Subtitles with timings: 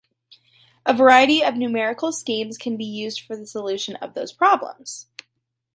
[0.83, 5.05] A variety of numerical schemes can be used for the solution of those problems.